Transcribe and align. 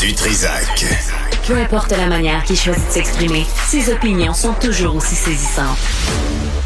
Du 0.00 0.12
Trisac. 0.12 0.84
Peu 1.46 1.56
importe 1.56 1.92
la 1.92 2.06
manière 2.06 2.42
qu'il 2.42 2.56
choisit 2.56 2.84
de 2.86 2.90
s'exprimer, 2.90 3.44
ses 3.68 3.92
opinions 3.92 4.34
sont 4.34 4.54
toujours 4.54 4.96
aussi 4.96 5.14
saisissantes. 5.14 5.78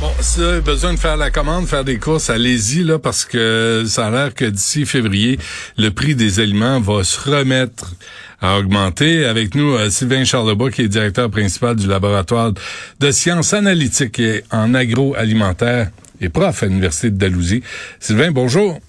Bon, 0.00 0.10
si 0.20 0.38
vous 0.38 0.44
avez 0.46 0.60
besoin 0.60 0.94
de 0.94 0.98
faire 0.98 1.16
la 1.16 1.30
commande, 1.30 1.66
faire 1.66 1.84
des 1.84 1.98
courses, 1.98 2.30
allez-y, 2.30 2.84
là, 2.84 2.98
parce 2.98 3.24
que 3.24 3.84
ça 3.86 4.06
a 4.06 4.10
l'air 4.10 4.34
que 4.34 4.46
d'ici 4.46 4.86
février, 4.86 5.38
le 5.76 5.90
prix 5.90 6.14
des 6.14 6.40
aliments 6.40 6.80
va 6.80 7.04
se 7.04 7.30
remettre 7.30 7.94
à 8.40 8.58
augmenter. 8.58 9.26
Avec 9.26 9.54
nous, 9.54 9.74
euh, 9.74 9.90
Sylvain 9.90 10.24
Charlebois, 10.24 10.70
qui 10.70 10.82
est 10.82 10.88
directeur 10.88 11.30
principal 11.30 11.76
du 11.76 11.86
laboratoire 11.86 12.52
de 13.00 13.10
sciences 13.10 13.52
analytiques 13.52 14.20
et 14.20 14.44
en 14.50 14.74
agroalimentaire 14.74 15.90
et 16.20 16.28
prof 16.28 16.62
à 16.62 16.66
l'Université 16.66 17.10
de 17.10 17.18
Dalhousie. 17.18 17.62
Sylvain, 18.00 18.30
bonjour. 18.30 18.80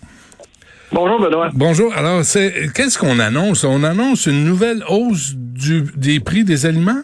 Bonjour 0.91 1.19
Benoît. 1.19 1.49
Bonjour. 1.53 1.93
Alors, 1.93 2.23
c'est 2.23 2.71
qu'est-ce 2.73 2.97
qu'on 2.97 3.19
annonce? 3.19 3.63
On 3.63 3.83
annonce 3.83 4.25
une 4.25 4.43
nouvelle 4.43 4.83
hausse 4.89 5.33
du, 5.35 5.83
des 5.95 6.19
prix 6.19 6.43
des 6.43 6.65
aliments? 6.65 7.01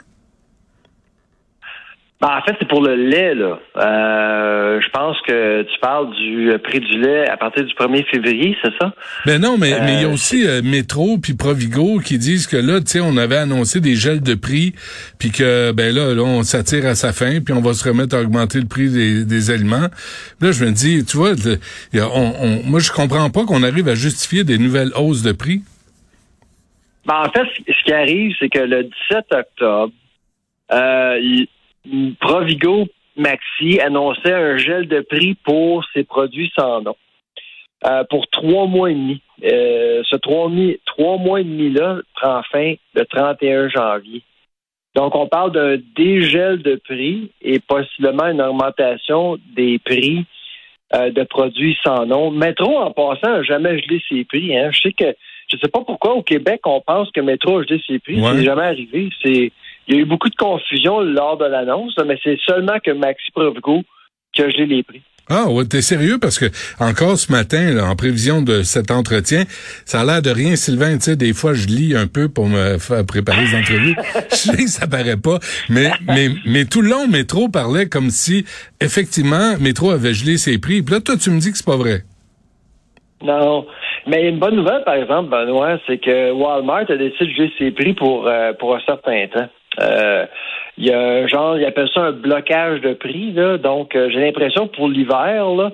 Ben, 2.21 2.29
en 2.29 2.41
fait, 2.43 2.55
c'est 2.57 2.67
pour 2.69 2.81
le 2.81 2.95
lait, 2.95 3.35
là. 3.35 3.59
Euh, 3.75 4.79
je 4.79 4.89
pense 4.89 5.17
que 5.27 5.63
tu 5.63 5.79
parles 5.81 6.15
du 6.15 6.49
prix 6.63 6.79
du 6.79 6.97
lait 7.01 7.29
à 7.29 7.35
partir 7.35 7.65
du 7.65 7.73
1er 7.73 8.05
février, 8.09 8.55
c'est 8.63 8.71
ça? 8.79 8.93
Ben 9.25 9.41
non, 9.41 9.57
mais 9.57 9.77
mais 9.81 9.95
il 9.95 10.01
y 10.01 10.05
a 10.05 10.07
Euh, 10.07 10.13
aussi 10.13 10.47
euh, 10.47 10.61
Métro 10.63 11.17
puis 11.17 11.33
Provigo 11.33 11.99
qui 11.99 12.17
disent 12.17 12.47
que 12.47 12.55
là, 12.55 12.79
tu 12.79 12.87
sais, 12.87 12.99
on 13.01 13.17
avait 13.17 13.35
annoncé 13.35 13.81
des 13.81 13.95
gels 13.95 14.21
de 14.21 14.33
prix, 14.33 14.73
puis 15.20 15.29
que 15.31 15.73
ben 15.73 15.93
là, 15.93 16.13
là, 16.15 16.21
on 16.23 16.43
s'attire 16.43 16.85
à 16.85 16.95
sa 16.95 17.11
fin, 17.11 17.41
puis 17.41 17.53
on 17.53 17.61
va 17.61 17.73
se 17.73 17.87
remettre 17.87 18.15
à 18.15 18.21
augmenter 18.21 18.61
le 18.61 18.67
prix 18.67 18.89
des, 18.89 19.25
des 19.25 19.51
aliments. 19.51 19.89
Là, 20.39 20.51
je 20.53 20.63
me 20.63 20.71
dis, 20.71 21.03
tu 21.03 21.17
vois, 21.17 21.31
le- 21.34 22.01
on, 22.01 22.34
on- 22.41 22.63
moi, 22.63 22.79
je 22.79 22.93
comprends 22.93 23.29
pas 23.29 23.43
qu'on 23.43 23.61
arrive 23.61 23.89
à 23.89 23.95
justifier 23.95 24.45
des 24.45 24.57
nouvelles 24.57 24.91
hausses 24.97 25.21
de 25.21 25.34
prix. 25.34 25.63
Ben, 27.05 27.23
en 27.27 27.29
fait, 27.31 27.45
ce 27.67 27.84
qui 27.84 27.91
arrive, 27.93 28.34
c'est 28.39 28.49
que 28.49 28.59
le 28.59 28.84
17 28.84 29.25
octobre, 29.34 29.91
euh, 30.71 31.20
Provigo 32.19 32.87
Maxi 33.17 33.79
annonçait 33.79 34.33
un 34.33 34.57
gel 34.57 34.87
de 34.87 35.01
prix 35.01 35.35
pour 35.43 35.85
ses 35.93 36.03
produits 36.03 36.51
sans 36.57 36.81
nom. 36.81 36.95
Euh, 37.85 38.03
pour 38.09 38.27
trois 38.27 38.65
mois 38.65 38.89
et 38.89 38.95
demi. 38.95 39.21
Euh, 39.43 40.01
ce 40.09 40.15
trois, 40.15 40.47
mois 41.17 41.41
et 41.41 41.43
demi-là 41.43 41.97
prend 42.15 42.41
fin 42.51 42.73
le 42.95 43.05
31 43.05 43.69
janvier. 43.69 44.23
Donc, 44.95 45.13
on 45.13 45.27
parle 45.27 45.51
d'un 45.51 45.77
dégel 45.95 46.63
de 46.63 46.81
prix 46.83 47.31
et 47.41 47.59
possiblement 47.59 48.27
une 48.27 48.41
augmentation 48.41 49.37
des 49.55 49.77
prix 49.77 50.25
euh, 50.95 51.11
de 51.11 51.23
produits 51.23 51.77
sans 51.83 52.05
nom. 52.05 52.31
Métro, 52.31 52.77
en 52.77 52.91
passant, 52.91 53.29
n'a 53.29 53.43
jamais 53.43 53.77
gelé 53.79 54.01
ses 54.09 54.23
prix. 54.23 54.57
Hein. 54.57 54.71
Je 54.71 54.79
sais 54.79 54.93
que 54.93 55.13
je 55.51 55.57
sais 55.57 55.67
pas 55.67 55.81
pourquoi 55.85 56.15
au 56.15 56.23
Québec 56.23 56.61
on 56.65 56.81
pense 56.81 57.11
que 57.11 57.21
Métro 57.21 57.59
a 57.59 57.63
gelé 57.63 57.81
ses 57.85 57.99
prix. 57.99 58.19
Ouais. 58.19 58.31
C'est 58.37 58.45
jamais 58.45 58.63
arrivé. 58.63 59.09
C'est 59.21 59.51
il 59.87 59.95
y 59.95 59.97
a 59.97 60.01
eu 60.01 60.05
beaucoup 60.05 60.29
de 60.29 60.35
confusion 60.35 61.01
lors 61.01 61.37
de 61.37 61.45
l'annonce, 61.45 61.95
mais 62.05 62.17
c'est 62.23 62.39
seulement 62.45 62.79
que 62.83 62.91
Maxi 62.91 63.31
Provigo 63.31 63.83
a 64.38 64.50
gelé 64.50 64.66
les 64.66 64.83
prix. 64.83 65.01
Ah 65.28 65.50
ouais, 65.50 65.66
t'es 65.66 65.81
sérieux? 65.81 66.19
Parce 66.22 66.38
que 66.38 66.45
encore 66.79 67.17
ce 67.17 67.31
matin, 67.31 67.73
là, 67.73 67.85
en 67.85 67.95
prévision 67.95 68.44
de 68.44 68.61
cet 68.61 68.91
entretien, 68.91 69.44
ça 69.83 70.01
a 70.01 70.06
l'air 70.06 70.22
de 70.22 70.29
rien, 70.29 70.56
Sylvain. 70.56 70.97
Tu 70.97 71.01
sais, 71.01 71.16
des 71.16 71.33
fois, 71.33 71.53
je 71.53 71.66
lis 71.66 71.95
un 71.95 72.06
peu 72.06 72.29
pour 72.29 72.45
me 72.45 72.78
faire 72.78 73.03
préparer 73.06 73.41
les 73.41 73.57
entrevues. 73.57 73.95
je 74.29 74.35
sais 74.35 74.57
que 74.57 74.69
ça 74.69 74.85
paraît 74.85 75.17
pas, 75.17 75.39
mais 75.69 75.89
mais 76.06 76.29
mais 76.45 76.66
tout 76.66 76.81
le 76.81 76.89
long, 76.89 77.07
Métro 77.07 77.50
parlait 77.50 77.88
comme 77.88 78.11
si 78.11 78.45
effectivement 78.79 79.57
Métro 79.59 79.89
avait 79.89 80.13
gelé 80.13 80.38
ses 80.38 80.59
prix. 80.59 80.83
Puis 80.83 80.94
là, 80.94 81.01
toi, 81.01 81.16
tu 81.17 81.31
me 81.31 81.39
dis 81.39 81.51
que 81.51 81.57
c'est 81.57 81.66
pas 81.66 81.78
vrai. 81.78 82.03
Non. 83.23 83.66
Mais 84.06 84.29
une 84.29 84.38
bonne 84.38 84.56
nouvelle, 84.56 84.83
par 84.83 84.94
exemple, 84.94 85.31
Benoît, 85.31 85.79
c'est 85.88 85.97
que 85.97 86.31
Walmart 86.31 86.89
a 86.89 86.97
décidé 86.97 87.25
de 87.25 87.31
geler 87.31 87.51
ses 87.57 87.72
prix 87.72 87.94
pour, 87.94 88.28
euh, 88.28 88.53
pour 88.53 88.75
un 88.75 88.81
certain 88.81 89.25
temps. 89.28 89.50
Euh, 89.81 90.25
Il 90.78 90.85
y 90.85 90.91
a 90.91 91.00
un 91.00 91.28
genre, 91.28 91.57
il 91.57 91.63
appelle 91.66 91.90
ça 91.94 92.01
un 92.01 92.12
blocage 92.12 92.81
de 92.81 92.94
prix, 92.94 93.31
là. 93.31 93.57
Donc, 93.57 93.95
euh, 93.95 94.09
j'ai 94.12 94.19
l'impression 94.19 94.68
que 94.68 94.75
pour 94.75 94.90
l'hiver, 94.90 95.46
là, 95.56 95.72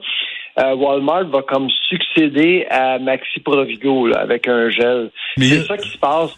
euh, 0.59 0.75
Walmart 0.75 1.25
va 1.25 1.41
comme 1.41 1.69
succéder 1.89 2.67
à 2.69 3.00
Maxi 3.00 3.39
Provigo, 3.39 4.07
là, 4.07 4.19
avec 4.19 4.47
un 4.47 4.69
gel. 4.69 5.09
C'est 5.38 5.63
ça 5.63 5.78
qui 5.78 5.89
se 5.89 5.97
passe. 5.97 6.35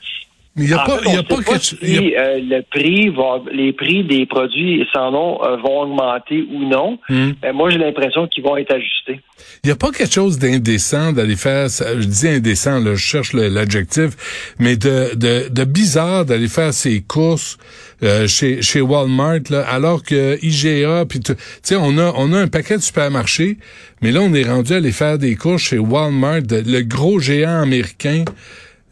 Mais 0.55 0.65
il 0.65 0.69
y 0.69 0.73
a 0.73 0.79
pas, 0.85 0.99
fait, 0.99 1.09
il 1.09 1.15
y 1.15 1.17
a 1.17 1.23
pas 1.23 1.37
quelque 1.41 1.63
si, 1.63 1.77
il 1.81 1.89
y 2.09 2.15
a- 2.15 2.21
euh, 2.21 2.39
le 2.39 2.61
prix 2.69 3.09
va, 3.09 3.41
les 3.51 3.73
prix 3.73 4.03
des 4.03 4.27
produits 4.27 4.85
sans 4.93 5.09
nom 5.11 5.43
euh, 5.43 5.57
vont 5.57 5.81
augmenter 5.81 6.45
ou 6.53 6.65
non. 6.69 6.99
Ben, 7.09 7.53
moi, 7.53 7.71
j'ai 7.71 7.79
l'impression 7.79 8.27
qu'ils 8.27 8.43
vont 8.43 8.55
être 8.57 8.71
ajustés. 8.71 9.19
Il 9.63 9.67
n'y 9.67 9.71
a 9.71 9.75
pas 9.75 9.89
quelque 9.91 10.13
chose 10.13 10.37
d'indécent 10.37 11.11
d'aller 11.11 11.35
faire, 11.37 11.67
je 11.69 12.05
dis 12.05 12.27
indécent, 12.27 12.79
là, 12.79 12.93
je 12.93 12.99
cherche 13.01 13.33
l'adjectif, 13.33 14.11
mais 14.59 14.75
de, 14.77 15.15
de, 15.15 15.49
de 15.49 15.63
bizarre 15.63 16.23
d'aller 16.25 16.47
faire 16.47 16.71
ses 16.71 17.01
courses 17.01 17.57
euh, 18.03 18.27
chez, 18.27 18.61
chez 18.61 18.81
Walmart, 18.81 19.39
là, 19.49 19.61
alors 19.67 20.03
que 20.03 20.37
IGA, 20.45 21.05
puis 21.09 21.19
tu 21.19 21.33
sais, 21.63 21.75
on 21.77 21.97
a, 21.97 22.13
on 22.15 22.31
a 22.31 22.37
un 22.39 22.47
paquet 22.47 22.77
de 22.77 22.81
supermarchés, 22.83 23.57
mais 24.03 24.11
là, 24.11 24.21
on 24.21 24.33
est 24.35 24.47
rendu 24.47 24.73
à 24.73 24.75
aller 24.77 24.91
faire 24.91 25.17
des 25.17 25.35
courses 25.35 25.63
chez 25.63 25.79
Walmart, 25.79 26.41
le 26.51 26.81
gros 26.81 27.19
géant 27.19 27.61
américain. 27.63 28.23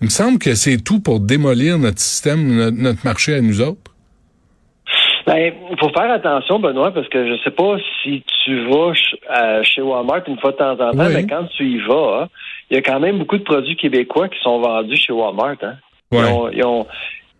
Il 0.01 0.05
me 0.05 0.09
semble 0.09 0.39
que 0.39 0.55
c'est 0.55 0.83
tout 0.83 0.99
pour 0.99 1.19
démolir 1.19 1.77
notre 1.77 1.99
système, 1.99 2.69
notre, 2.71 3.05
marché 3.05 3.35
à 3.35 3.41
nous 3.41 3.61
autres. 3.61 3.79
Ben, 5.27 5.53
il 5.69 5.77
faut 5.79 5.89
faire 5.89 6.11
attention, 6.11 6.59
Benoît, 6.59 6.91
parce 6.91 7.07
que 7.09 7.27
je 7.27 7.39
sais 7.43 7.51
pas 7.51 7.77
si 8.01 8.23
tu 8.43 8.65
vas 8.65 8.93
ch- 8.95 9.15
euh, 9.29 9.61
chez 9.63 9.81
Walmart 9.83 10.23
une 10.27 10.39
fois 10.39 10.51
de 10.51 10.57
temps 10.57 10.71
en 10.71 10.77
temps, 10.91 11.05
Oui. 11.05 11.13
mais 11.13 11.27
quand 11.27 11.45
tu 11.55 11.63
y 11.65 11.77
vas, 11.79 12.23
hein, 12.23 12.27
il 12.71 12.75
y 12.75 12.77
a 12.79 12.81
quand 12.81 12.99
même 12.99 13.19
beaucoup 13.19 13.37
de 13.37 13.43
produits 13.43 13.75
québécois 13.75 14.27
qui 14.29 14.39
sont 14.41 14.59
vendus 14.59 14.97
chez 14.97 15.13
Walmart. 15.13 15.57
Hein. 15.61 15.75
Ils 16.11 16.17
Ouais. 16.17 16.31
ont- 16.31 16.49
ils 16.49 16.65
ont- 16.65 16.87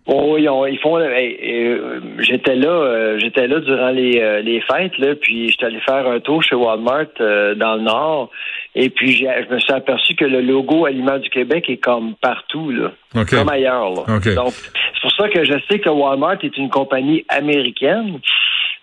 oh, 0.08 0.36
ils, 0.38 0.50
ont- 0.50 0.66
ils 0.66 0.80
font. 0.80 1.00
hey, 1.00 1.38
euh, 1.44 2.00
j'étais 2.20 2.56
là, 2.56 2.70
euh, 2.70 3.20
j'étais 3.20 3.48
là 3.48 3.60
durant 3.60 3.90
les, 3.90 4.20
euh, 4.20 4.42
les 4.42 4.62
fêtes, 4.62 4.98
là, 4.98 5.16
puis 5.20 5.50
j'étais 5.50 5.66
allé 5.66 5.80
faire 5.82 6.08
un 6.08 6.20
tour 6.20 6.42
chez 6.44 6.56
Walmart 6.56 7.06
dans 7.20 7.76
le 7.76 7.82
Nord, 7.82 8.30
et 8.76 8.90
puis 8.90 9.12
j'ai- 9.14 9.46
je 9.50 9.54
me 9.54 9.60
suis 9.60 9.74
aperçu 9.74 10.16
que 10.16 10.26
le 10.26 10.42
logo 10.42 10.86
Aliments 10.86 11.20
du 11.20 11.30
Québec 11.30 11.66
est 11.70 11.78
comme 11.78 12.16
partout, 12.22 12.72
là, 12.72 12.92
comme 13.30 13.50
ailleurs. 13.50 13.92
Là. 13.94 14.04
Donc, 14.36 14.54
c'est 14.54 15.02
pour 15.02 15.12
ça 15.18 15.30
que 15.30 15.44
je 15.46 15.54
sais 15.70 15.80
que 15.80 15.90
Walmart 15.90 16.38
est 16.44 16.58
une 16.58 16.70
compagnie 16.70 17.26
américaine, 17.30 18.20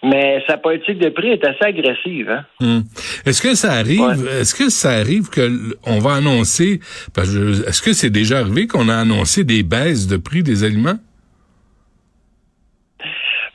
mais 0.03 0.43
sa 0.47 0.57
politique 0.57 0.99
de 0.99 1.09
prix 1.09 1.31
est 1.31 1.45
assez 1.45 1.65
agressive. 1.65 2.31
Hein? 2.31 2.45
Hmm. 2.61 2.81
Est-ce 3.27 3.43
que 3.43 3.55
ça 3.57 3.73
arrive, 3.73 4.01
Ouais. 4.01 4.41
est-ce 4.43 4.55
que 4.55 4.69
ça 4.71 4.91
arrive 4.91 5.29
que 5.29 5.51
on 5.85 5.99
va 5.99 6.13
annoncer, 6.15 6.79
parce 7.15 7.29
que 7.35 7.53
je- 7.53 7.63
est-ce 7.65 7.83
que 7.83 7.93
c'est 7.93 8.11
déjà 8.11 8.39
arrivé 8.39 8.67
qu'on 8.69 8.89
a 8.89 8.95
annoncé 8.95 9.43
des 9.43 9.63
baisses 9.65 10.07
de 10.07 10.17
prix 10.17 10.43
des 10.45 10.63
aliments? 10.63 10.99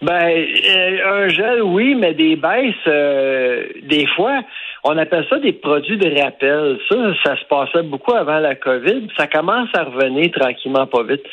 Ben, 0.04 0.28
euh, 0.28 1.24
un 1.24 1.30
gel, 1.30 1.62
oui, 1.62 1.96
mais 1.96 2.14
des 2.14 2.36
baisses, 2.36 2.76
euh, 2.88 3.68
des 3.84 4.06
fois, 4.08 4.42
on 4.84 4.98
appelle 4.98 5.26
ça 5.30 5.40
des 5.40 5.54
produits 5.54 5.98
de 5.98 6.22
rappel. 6.22 6.78
Ça, 6.90 6.98
ça 7.24 7.38
se 7.38 7.46
passait 7.46 7.84
beaucoup 7.84 8.14
avant 8.14 8.40
la 8.40 8.56
COVID. 8.56 9.08
Ça 9.16 9.28
commence 9.28 9.70
à 9.74 9.84
revenir 9.84 10.30
tranquillement, 10.32 10.88
pas 10.88 11.04
vite. 11.04 11.24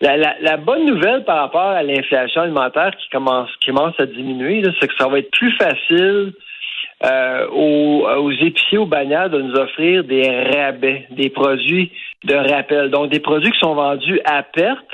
La, 0.00 0.16
la, 0.16 0.36
la 0.42 0.56
bonne 0.58 0.86
nouvelle 0.86 1.24
par 1.24 1.40
rapport 1.40 1.70
à 1.70 1.82
l'inflation 1.82 2.42
alimentaire 2.42 2.92
qui 2.98 3.08
commence, 3.10 3.50
qui 3.60 3.72
commence 3.72 3.98
à 3.98 4.06
diminuer, 4.06 4.62
c'est 4.80 4.86
que 4.86 4.94
ça 4.96 5.08
va 5.08 5.18
être 5.18 5.30
plus 5.32 5.52
facile 5.56 6.32
euh, 7.04 7.48
aux, 7.48 8.06
aux 8.06 8.30
épiciers, 8.30 8.78
aux 8.78 8.86
bannières 8.86 9.30
de 9.30 9.42
nous 9.42 9.54
offrir 9.54 10.04
des 10.04 10.22
rabais, 10.54 11.08
des 11.10 11.30
produits 11.30 11.90
de 12.22 12.34
rappel. 12.36 12.90
Donc, 12.90 13.10
des 13.10 13.20
produits 13.20 13.50
qui 13.50 13.58
sont 13.58 13.74
vendus 13.74 14.20
à 14.24 14.44
perte. 14.44 14.86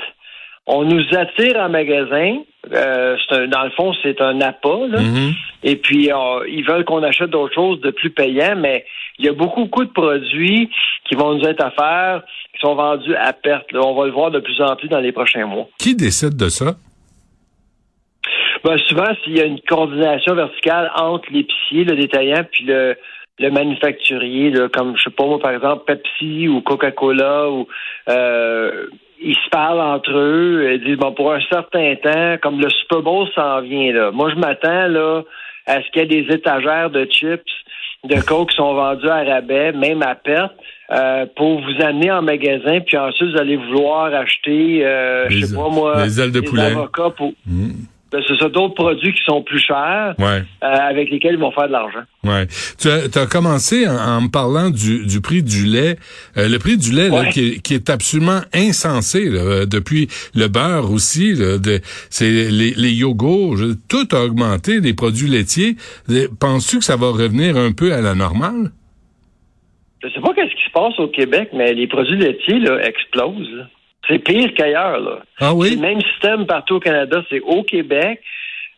On 0.65 0.83
nous 0.85 1.03
attire 1.15 1.57
en 1.57 1.69
magasin. 1.69 2.39
Euh, 2.73 3.15
un- 3.31 3.47
dans 3.47 3.63
le 3.63 3.69
fond, 3.71 3.93
c'est 4.03 4.19
un 4.21 4.39
appât. 4.41 4.87
Là. 4.89 4.99
Mhm. 5.01 5.33
Et 5.63 5.75
puis, 5.75 6.11
euh, 6.11 6.47
ils 6.49 6.63
veulent 6.65 6.85
qu'on 6.85 7.03
achète 7.03 7.29
d'autres 7.29 7.53
choses 7.55 7.79
de 7.81 7.91
plus 7.91 8.09
payant, 8.09 8.55
mais 8.57 8.85
il 9.19 9.25
y 9.25 9.29
a 9.29 9.33
beaucoup, 9.33 9.63
beaucoup 9.65 9.85
de 9.85 9.91
produits 9.91 10.69
qui 11.05 11.15
vont 11.15 11.35
nous 11.35 11.45
être 11.45 11.63
offerts, 11.65 12.21
qui 12.53 12.59
sont 12.61 12.75
vendus 12.75 13.15
à 13.15 13.33
perte. 13.33 13.71
là. 13.71 13.81
On 13.83 13.95
va 13.95 14.05
le 14.05 14.11
voir 14.11 14.31
de 14.31 14.39
plus 14.39 14.61
en 14.61 14.75
plus 14.75 14.87
dans 14.89 14.99
les 14.99 15.11
prochains 15.11 15.45
mois. 15.45 15.67
Qui 15.79 15.95
décide 15.95 16.35
de 16.37 16.49
ça? 16.49 16.75
Ben, 18.63 18.77
souvent, 18.87 19.07
s'il 19.23 19.37
y 19.37 19.41
a 19.41 19.45
une 19.45 19.61
coordination 19.61 20.35
verticale 20.35 20.91
entre 20.95 21.25
l'épicier, 21.31 21.83
le 21.83 21.95
détaillant, 21.95 22.43
puis 22.51 22.65
le, 22.65 22.95
le 23.39 23.51
manufacturier, 23.51 24.49
là, 24.49 24.67
comme, 24.69 24.97
je 24.97 25.03
sais 25.03 25.09
pas 25.09 25.25
moi, 25.25 25.39
par 25.39 25.51
exemple, 25.51 25.83
Pepsi 25.85 26.47
ou 26.47 26.61
Coca-Cola, 26.61 27.49
ou 27.49 27.67
euh, 28.09 28.87
ils 29.21 29.35
se 29.35 29.49
parlent 29.49 29.79
entre 29.79 30.11
eux, 30.11 30.71
ils 30.73 30.83
disent, 30.83 30.97
bon, 30.97 31.11
pour 31.13 31.33
un 31.33 31.41
certain 31.49 31.95
temps, 31.95 32.37
comme 32.41 32.59
le 32.59 32.69
Super 32.69 33.01
Bowl 33.01 33.27
s'en 33.35 33.61
vient, 33.61 33.93
là. 33.93 34.11
Moi, 34.11 34.31
je 34.31 34.39
m'attends, 34.39 34.87
là, 34.87 35.21
à 35.67 35.81
ce 35.81 35.91
qu'il 35.91 36.01
y 36.01 36.05
ait 36.05 36.23
des 36.23 36.33
étagères 36.33 36.89
de 36.89 37.05
chips, 37.05 37.41
de 38.03 38.21
coke 38.21 38.49
qui 38.49 38.55
sont 38.55 38.73
vendus 38.73 39.09
à 39.09 39.23
rabais, 39.23 39.71
même 39.71 40.01
à 40.01 40.15
perte, 40.15 40.53
euh, 40.91 41.25
pour 41.35 41.61
vous 41.61 41.83
amener 41.83 42.11
en 42.11 42.21
magasin, 42.21 42.79
puis 42.79 42.97
ensuite, 42.97 43.31
vous 43.31 43.37
allez 43.37 43.57
vouloir 43.57 44.13
acheter, 44.13 44.85
euh, 44.85 45.29
je 45.29 45.45
sais 45.45 45.55
pas 45.55 45.69
moi, 45.69 46.05
les 46.05 46.19
ailes 46.21 46.31
de 46.31 46.39
des 46.39 46.47
poulet. 46.47 46.63
avocats 46.63 47.09
pour... 47.11 47.33
Mhm. 47.45 47.85
Ben, 48.11 48.21
c'est 48.27 48.37
ça, 48.37 48.47
d'autres 48.49 48.73
produits 48.75 49.13
qui 49.13 49.21
sont 49.25 49.41
plus 49.43 49.59
chers, 49.59 50.15
Ouais. 50.17 50.43
euh, 50.63 50.67
avec 50.67 51.09
lesquels 51.11 51.33
ils 51.33 51.39
vont 51.39 51.51
faire 51.51 51.67
de 51.67 51.73
l'argent. 51.73 52.03
Ouais. 52.23 52.47
Tu 52.79 52.87
as, 52.89 53.03
as 53.21 53.25
commencé 53.25 53.87
en, 53.87 53.95
en 53.97 54.21
me 54.21 54.29
parlant 54.29 54.69
du, 54.69 55.05
du 55.05 55.19
prix 55.21 55.43
du 55.43 55.65
lait. 55.65 55.97
Euh, 56.37 56.47
le 56.47 56.57
prix 56.59 56.77
du 56.77 56.91
lait 56.93 57.09
là, 57.09 57.25
qui, 57.25 57.47
est, 57.47 57.59
qui 57.61 57.73
est 57.73 57.89
absolument 57.89 58.39
insensé 58.53 59.29
là, 59.29 59.39
euh, 59.41 59.65
depuis 59.65 60.07
le 60.35 60.47
beurre 60.47 60.91
aussi. 60.91 61.33
Là, 61.33 61.57
de, 61.57 61.79
c'est 62.09 62.31
les, 62.31 62.71
les 62.75 62.91
yogos, 62.93 63.55
tout 63.89 64.07
a 64.15 64.23
augmenté, 64.23 64.79
les 64.79 64.93
produits 64.93 65.27
laitiers. 65.29 65.75
Euh, 66.09 66.27
Penses-tu 66.39 66.79
que 66.79 66.85
ça 66.85 66.95
va 66.95 67.07
revenir 67.11 67.57
un 67.57 67.71
peu 67.73 67.93
à 67.93 68.01
la 68.01 68.15
normale? 68.15 68.71
Je 70.03 70.09
sais 70.09 70.21
pas 70.21 70.33
qu'est-ce 70.33 70.55
qui 70.55 70.63
se 70.65 70.71
passe 70.71 70.97
au 70.99 71.07
Québec, 71.07 71.49
mais 71.53 71.73
les 71.73 71.87
produits 71.87 72.17
laitiers 72.17 72.59
là, 72.59 72.79
explosent. 72.87 73.65
C'est 74.07 74.19
pire 74.19 74.53
qu'ailleurs. 74.55 74.99
là. 74.99 75.19
Ah 75.39 75.51
C'est 75.69 75.75
le 75.75 75.81
même 75.81 76.01
système 76.01 76.45
partout 76.45 76.75
au 76.75 76.79
Canada. 76.79 77.23
C'est 77.29 77.41
au 77.41 77.63
Québec. 77.63 78.21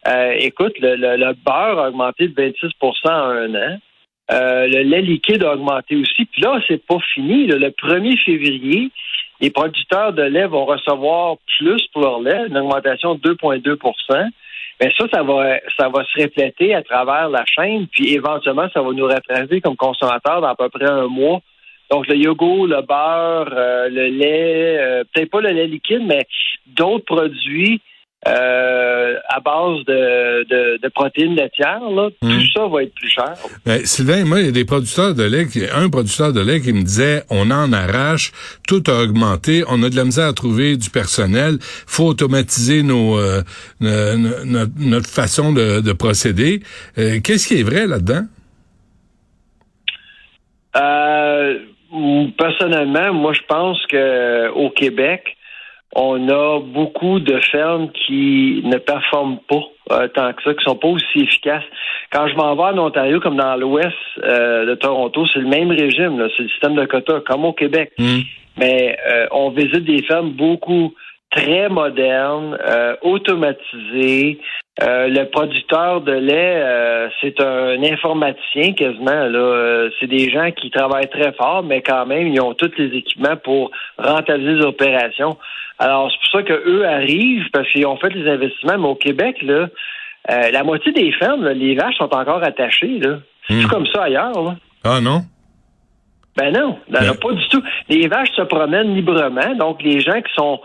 Euh, 0.08 0.32
écoute, 0.40 0.74
le, 0.80 0.96
le- 0.96 1.18
le 1.18 1.34
beurre 1.46 1.80
a 1.80 1.90
augmenté 1.90 2.28
de 2.28 2.34
26% 2.34 2.72
en 3.06 3.12
un 3.12 3.56
an. 3.56 3.78
Euh, 4.32 4.68
le 4.68 4.82
lait 4.84 5.02
liquide 5.02 5.44
a 5.44 5.54
augmenté 5.54 5.96
aussi. 5.96 6.26
Puis 6.26 6.42
là, 6.42 6.60
c'est 6.68 6.84
pas 6.86 7.00
fini. 7.14 7.48
là. 7.48 7.58
Le 7.58 7.70
1er 7.70 8.18
février, 8.24 8.90
les 9.42 9.50
producteurs 9.50 10.14
de 10.14 10.22
lait 10.24 10.48
vont 10.48 10.66
recevoir 10.66 11.38
plus 11.58 11.82
pour 11.94 12.02
leur 12.04 12.20
lait, 12.22 12.48
une 12.48 12.58
augmentation 12.58 13.16
de 13.16 13.34
2,2 13.34 13.76
mais 14.82 14.92
ça, 14.98 15.06
ça 15.12 15.24
va, 15.24 15.58
ça 15.78 15.90
va 15.90 16.06
se 16.06 16.24
refléter 16.24 16.74
à 16.74 16.82
travers 16.82 17.28
la 17.28 17.44
chaîne, 17.46 17.88
puis 17.88 18.14
éventuellement, 18.14 18.70
ça 18.74 18.82
va 18.82 18.92
nous 18.94 19.06
rattraper 19.08 19.60
comme 19.60 19.76
consommateurs 19.76 20.40
dans 20.40 20.48
à 20.48 20.56
peu 20.56 20.70
près 20.70 20.90
un 20.90 21.08
mois. 21.08 21.42
Donc, 21.92 22.08
le 22.08 22.16
yogourt, 22.16 22.68
le 22.68 22.82
beurre, 22.86 23.54
euh, 23.56 23.90
le 23.90 24.08
lait, 24.10 24.78
euh, 24.80 25.04
peut-être 25.14 25.32
pas 25.32 25.42
le 25.42 25.50
lait 25.50 25.68
liquide, 25.68 26.04
mais 26.06 26.26
d'autres 26.68 27.06
produits 27.06 27.82
euh, 28.28 29.16
à 29.30 29.40
base 29.40 29.78
de, 29.86 30.44
de, 30.44 30.78
de 30.84 30.88
protéines 30.90 31.36
laitières, 31.36 31.80
là, 31.90 32.10
Mm. 32.22 32.30
tout 32.30 32.46
ça 32.54 32.68
va 32.68 32.84
être 32.84 32.94
plus 32.94 33.08
cher. 33.10 33.34
Ben, 33.66 33.86
Sylvain, 33.86 34.26
moi, 34.26 34.42
il 34.42 34.46
y 34.48 34.50
a 34.50 34.52
des 34.52 34.66
producteurs 34.66 35.16
de 35.16 35.24
lait, 35.24 35.48
qui, 35.48 35.62
un 35.74 35.90
producteur 35.90 36.34
de 36.34 36.42
lait 36.42 36.60
qui 36.60 36.74
me 36.74 36.82
disait, 36.84 37.24
on 37.30 37.50
en 37.50 37.72
arrache, 37.72 38.34
tout 38.68 38.84
a 38.88 39.04
augmenté, 39.04 39.64
on 39.70 39.82
a 39.84 39.90
de 39.90 39.96
la 39.96 40.04
misère 40.04 40.28
à 40.28 40.34
trouver 40.34 40.76
du 40.76 40.90
personnel, 40.90 41.60
faut 41.62 42.08
automatiser 42.08 42.84
nos, 42.84 43.18
euh, 43.18 43.42
no- 43.80 44.18
no- 44.18 44.46
notre, 44.46 44.72
notre 44.78 45.10
façon 45.10 45.54
de, 45.54 45.80
de 45.80 45.94
procéder. 45.94 46.60
Euh, 46.98 47.22
Qu'est-ce 47.24 47.48
qui 47.48 47.62
est 47.62 47.64
vrai 47.64 47.88
là-dedans? 47.88 48.24
Euh, 50.76 51.58
personnellement, 52.38 53.14
moi, 53.14 53.34
je 53.34 53.42
pense 53.48 53.86
que 53.88 54.50
au 54.52 54.70
Québec, 54.70 55.36
on 55.96 56.30
a 56.30 56.60
beaucoup 56.60 57.20
de 57.20 57.40
fermes 57.40 57.90
qui 57.92 58.62
ne 58.64 58.78
performent 58.78 59.40
pas 59.48 59.64
euh, 59.92 60.08
tant 60.08 60.34
que 60.34 60.44
ça, 60.44 60.54
qui 60.54 60.64
sont 60.64 60.76
pas 60.76 60.88
aussi 60.88 61.22
efficaces. 61.22 61.64
Quand 62.12 62.28
je 62.28 62.36
m'en 62.36 62.56
vais 62.56 62.78
en 62.78 62.78
Ontario, 62.78 63.20
comme 63.20 63.38
dans 63.38 63.56
l'ouest 63.56 63.96
euh, 64.24 64.66
de 64.66 64.76
Toronto, 64.76 65.26
c'est 65.34 65.40
le 65.40 65.48
même 65.48 65.72
régime, 65.72 66.20
là, 66.20 66.28
c'est 66.36 66.44
le 66.44 66.50
système 66.50 66.76
de 66.76 66.86
quotas, 66.86 67.22
comme 67.22 67.46
au 67.46 67.54
Québec. 67.54 67.92
Hmm. 67.98 68.20
Mais 68.58 68.98
euh, 69.10 69.28
on 69.32 69.50
visite 69.50 69.86
des 69.86 70.04
fermes 70.04 70.32
beaucoup 70.32 70.94
très 71.32 71.70
modernes, 71.70 72.58
euh, 72.68 72.96
automatisées. 73.02 74.40
Euh, 74.82 75.08
le 75.10 75.26
producteur 75.26 76.00
de 76.02 76.14
lait, 76.14 76.56
euh, 76.64 77.10
c'est 77.20 77.42
un 77.42 77.84
informaticien 77.84 78.72
quasiment. 78.74 79.26
Là, 79.28 79.38
Euh, 79.40 79.90
c'est 80.00 80.08
des 80.08 80.30
gens 80.30 80.52
qui 80.52 80.70
travaillent 80.72 81.10
très 81.10 81.34
fort, 81.34 81.64
mais 81.64 81.82
quand 81.82 82.06
même, 82.06 82.28
ils 82.28 82.40
ont 82.40 82.54
tous 82.54 82.72
les 82.78 82.96
équipements 82.98 83.36
pour 83.44 83.72
rentabiliser 83.98 84.56
les 84.60 84.66
opérations. 84.66 85.38
Alors, 85.80 86.10
c'est 86.12 86.18
pour 86.32 86.40
ça 86.40 86.44
que 86.48 86.64
eux 86.70 86.86
arrivent 86.88 87.50
parce 87.52 87.70
qu'ils 87.72 87.86
ont 87.88 87.98
fait 87.98 88.14
les 88.14 88.30
investissements. 88.30 88.78
Mais 88.78 88.88
au 88.88 88.96
Québec, 88.96 89.42
là, 89.42 89.68
euh, 90.32 90.52
la 90.52 90.64
moitié 90.64 90.92
des 90.94 91.12
fermes, 91.14 91.44
là, 91.44 91.54
les 91.54 91.76
vaches 91.76 91.98
sont 91.98 92.14
encore 92.16 92.44
attachées. 92.44 93.00
Là. 93.00 93.18
C'est 93.48 93.56
Hmm. 93.56 93.68
comme 93.68 93.88
ça 93.88 94.04
ailleurs. 94.04 94.42
Là? 94.44 94.56
Ah 94.86 95.02
non? 95.02 95.22
Ben 96.38 96.54
non, 96.54 96.68
non, 96.70 96.78
Ben- 96.90 97.06
non, 97.08 97.14
pas 97.16 97.34
du 97.34 97.48
tout. 97.50 97.62
Les 97.90 98.08
vaches 98.08 98.32
se 98.32 98.44
promènent 98.44 98.96
librement, 98.96 99.56
donc 99.56 99.82
les 99.84 100.00
gens 100.00 100.22
qui 100.22 100.34
sont 100.36 100.62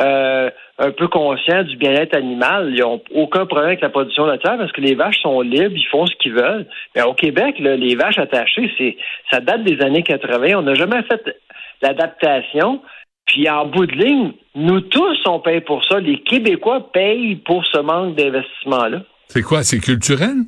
euh, 0.00 0.50
un 0.78 0.90
peu 0.90 1.06
conscients 1.06 1.62
du 1.62 1.76
bien-être 1.76 2.16
animal, 2.16 2.72
ils 2.74 2.80
n'ont 2.80 3.00
aucun 3.14 3.46
problème 3.46 3.68
avec 3.68 3.80
la 3.80 3.90
production 3.90 4.26
laitière 4.26 4.58
parce 4.58 4.72
que 4.72 4.80
les 4.80 4.94
vaches 4.94 5.20
sont 5.22 5.40
libres, 5.40 5.74
ils 5.76 5.86
font 5.86 6.06
ce 6.06 6.14
qu'ils 6.16 6.34
veulent. 6.34 6.66
Mais 6.94 7.02
au 7.02 7.14
Québec, 7.14 7.56
les 7.58 7.94
vaches 7.94 8.18
attachées, 8.18 8.98
ça 9.30 9.40
date 9.40 9.62
des 9.62 9.80
années 9.84 10.02
80. 10.02 10.56
On 10.56 10.62
n'a 10.62 10.74
jamais 10.74 11.02
fait 11.02 11.36
l'adaptation. 11.80 12.80
Puis 13.26 13.48
en 13.48 13.66
bout 13.66 13.86
de 13.86 13.92
ligne, 13.92 14.32
nous 14.54 14.80
tous, 14.80 15.16
on 15.26 15.40
paye 15.40 15.60
pour 15.60 15.84
ça. 15.84 16.00
Les 16.00 16.18
Québécois 16.18 16.90
payent 16.92 17.36
pour 17.36 17.64
ce 17.64 17.78
manque 17.78 18.16
d'investissement-là. 18.16 19.02
C'est 19.28 19.42
quoi? 19.42 19.62
C'est 19.62 19.80
culturel? 19.80 20.44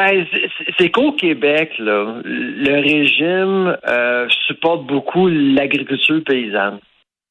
Ben, 0.00 0.26
c'est- 0.32 0.88
qu'au 0.88 1.12
Québec, 1.12 1.74
le 2.24 2.80
régime 2.80 3.76
euh, 3.86 4.26
supporte 4.46 4.86
beaucoup 4.86 5.28
l'agriculture 5.28 6.22
paysanne 6.24 6.78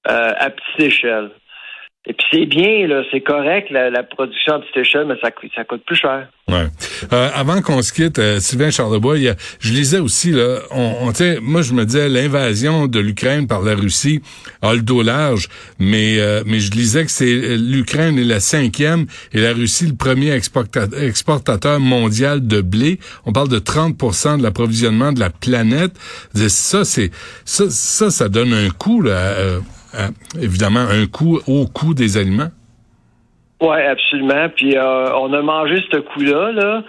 euh, 0.07 0.31
à 0.38 0.51
petite 0.51 0.80
échelle. 0.80 1.31
Et 2.06 2.13
puis 2.13 2.25
c'est 2.31 2.46
bien, 2.46 2.88
là, 2.88 3.04
c'est 3.12 3.19
correct 3.22 3.68
la, 3.72 3.90
la 3.90 4.04
production 4.04 4.54
à 4.54 4.60
petite 4.60 4.78
échelle, 4.78 5.06
mais 5.06 5.16
ça, 5.22 5.31
coûte- 5.31 5.51
ça 5.54 5.66
coûte 5.66 5.84
plus 5.86 5.98
cher. 5.98 6.30
Ouais. 6.48 6.66
Euh, 7.12 7.30
avant 7.36 7.62
qu'on 7.62 7.81
se 7.81 7.92
quitte, 7.92 8.18
euh, 8.19 8.40
Sylvain 8.40 8.72
Charlebois, 8.72 9.18
je 9.60 9.74
lisais 9.74 10.00
aussi 10.00 10.31
là, 10.31 10.60
on, 10.72 11.10
on 11.10 11.13
moi 11.42 11.62
je 11.62 11.74
me 11.74 11.86
disais 11.86 12.07
l'invasion 12.07 12.88
de 12.88 13.00
l'Ukraine 13.00 13.48
par 13.48 13.62
la 13.62 13.75
Russie 13.75 14.22
a 14.62 14.74
le 14.74 14.81
dos 14.81 15.04
large, 15.04 15.50
mais 15.78 16.18
euh, 16.19 16.42
mais 16.48 16.60
je 16.62 16.72
lisais 16.72 17.04
que 17.04 17.12
c'est 17.12 17.25
euh, 17.31 17.57
l'Ukraine 17.57 18.18
est 18.18 18.24
la 18.24 18.40
cinquième 18.40 19.06
et 19.34 19.42
la 19.42 19.52
Russie 19.54 19.86
le 19.86 19.95
premier 19.95 20.31
exporta- 20.36 20.98
exportateur 21.00 21.80
mondial 21.81 22.48
de 22.48 22.62
blé. 22.62 23.00
On 23.25 23.34
parle 23.34 23.50
de 23.50 23.60
30% 23.60 24.38
de 24.38 24.44
l'approvisionnement 24.44 25.12
de 25.12 25.19
la 25.19 25.30
planète. 25.30 25.92
Ça 26.34 26.86
c'est 26.86 27.12
ça 27.44 27.66
ça 27.69 28.10
ça 28.10 28.30
donne 28.30 28.54
un 28.54 28.69
coût 28.69 29.02
là, 29.02 29.12
euh, 29.12 29.60
à- 29.94 30.10
évidemment 30.42 30.86
un 30.90 31.06
coût 31.08 31.40
au 31.48 31.66
coût 31.68 31.94
des 31.94 32.18
aliments. 32.18 32.50
Oui, 33.62 33.82
absolument. 33.82 34.48
Puis 34.56 34.78
euh, 34.78 35.14
on 35.16 35.34
a 35.34 35.42
mangé 35.42 35.84
ce 35.92 35.98
coup-là, 35.98 36.52
là. 36.54 36.84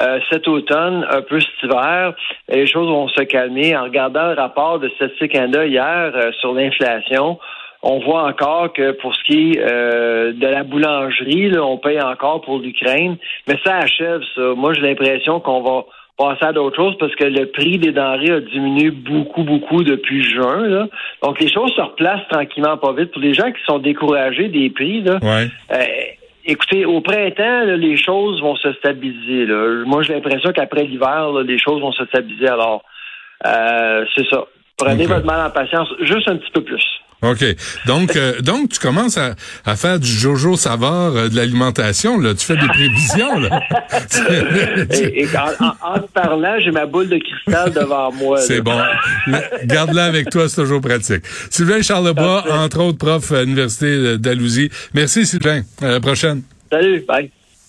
euh, 0.00 0.18
cet 0.30 0.48
automne, 0.48 1.06
un 1.10 1.22
peu 1.22 1.38
cet 1.40 1.50
hiver, 1.62 2.14
les 2.48 2.66
choses 2.66 2.88
vont 2.88 3.08
se 3.08 3.22
calmer. 3.22 3.76
En 3.76 3.84
regardant 3.84 4.26
le 4.28 4.34
rapport 4.34 4.78
de 4.80 4.88
Statistique 4.90 5.32
Canada 5.32 5.64
hier 5.64 6.12
euh, 6.14 6.32
sur 6.40 6.52
l'inflation, 6.52 7.38
on 7.82 8.00
voit 8.00 8.24
encore 8.24 8.72
que 8.72 8.90
pour 8.92 9.14
ce 9.14 9.22
qui 9.24 9.52
est 9.52 9.60
euh, 9.60 10.32
de 10.32 10.46
la 10.48 10.64
boulangerie, 10.64 11.56
on 11.58 11.78
paye 11.78 12.00
encore 12.02 12.40
pour 12.40 12.58
l'Ukraine, 12.58 13.16
mais 13.46 13.56
ça 13.64 13.76
achève 13.76 14.20
ça. 14.34 14.42
Moi, 14.56 14.74
j'ai 14.74 14.80
l'impression 14.80 15.38
qu'on 15.38 15.62
va 15.62 15.84
passer 16.16 16.44
à 16.46 16.52
d'autres 16.52 16.76
choses 16.76 16.96
parce 16.98 17.14
que 17.14 17.24
le 17.24 17.46
prix 17.46 17.78
des 17.78 17.92
denrées 17.92 18.30
a 18.30 18.40
diminué 18.40 18.90
beaucoup, 18.90 19.44
beaucoup 19.44 19.82
depuis 19.82 20.22
juin. 20.22 20.66
Là. 20.66 20.88
Donc, 21.22 21.40
les 21.40 21.48
choses 21.48 21.72
se 21.74 21.80
replacent 21.80 22.26
tranquillement, 22.30 22.76
pas 22.78 22.92
vite. 22.92 23.12
Pour 23.12 23.20
les 23.22 23.34
gens 23.34 23.50
qui 23.52 23.62
sont 23.66 23.78
découragés 23.78 24.48
des 24.48 24.70
prix, 24.70 25.02
là, 25.02 25.18
Ouais. 25.22 25.48
euh, 25.72 25.84
écoutez, 26.46 26.84
au 26.86 27.00
printemps, 27.00 27.64
là, 27.64 27.76
les 27.76 27.96
choses 27.96 28.40
vont 28.40 28.56
se 28.56 28.72
stabiliser. 28.74 29.46
Là. 29.46 29.84
Moi, 29.84 30.02
j'ai 30.02 30.14
l'impression 30.14 30.52
qu'après 30.52 30.84
l'hiver, 30.84 31.30
les 31.44 31.58
choses 31.58 31.80
vont 31.80 31.92
se 31.92 32.04
stabiliser. 32.06 32.48
Alors, 32.48 32.82
euh, 33.46 34.04
c'est 34.16 34.26
ça. 34.28 34.44
Prenez 34.78 35.06
votre 35.06 35.24
mal 35.26 35.46
en 35.46 35.50
patience, 35.50 35.88
juste 36.00 36.28
un 36.28 36.36
petit 36.36 36.50
peu 36.50 36.62
plus. 36.62 36.84
OK. 37.22 37.44
Donc, 37.86 38.14
euh, 38.16 38.40
donc 38.40 38.68
tu 38.70 38.78
commences 38.78 39.16
à, 39.16 39.34
à 39.64 39.74
faire 39.76 39.98
du 39.98 40.06
Jojo 40.10 40.56
Savard 40.56 41.16
euh, 41.16 41.28
de 41.28 41.36
l'alimentation. 41.36 42.20
Là. 42.20 42.34
Tu 42.34 42.44
fais 42.44 42.56
des 42.56 42.68
prévisions. 42.68 43.38
Là. 43.40 43.60
et, 44.90 45.22
et 45.22 45.28
en, 45.36 45.64
en- 45.66 45.94
en 45.94 45.98
te 46.00 46.10
parlant, 46.12 46.56
j'ai 46.62 46.70
ma 46.70 46.86
boule 46.86 47.08
de 47.08 47.18
cristal 47.18 47.72
devant 47.72 48.12
moi. 48.12 48.38
C'est 48.40 48.60
bon. 48.60 48.78
Garde-la 49.64 50.04
avec 50.04 50.30
toi, 50.30 50.48
c'est 50.48 50.56
toujours 50.62 50.80
pratique. 50.80 51.22
Sylvain 51.50 51.82
Charlebois, 51.82 52.44
entre 52.52 52.80
autres 52.80 52.98
prof 52.98 53.32
à 53.32 53.42
l'Université 53.42 54.18
d'Alousie. 54.18 54.70
Merci 54.94 55.26
Sylvain. 55.26 55.62
À 55.80 55.88
la 55.88 56.00
prochaine. 56.00 56.42
Salut, 56.70 57.04
bye. 57.08 57.30